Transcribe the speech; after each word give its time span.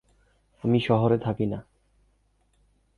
আমি 0.63 0.79
শহরে 0.79 1.17
থাকি 1.17 1.45
না। 1.45 1.59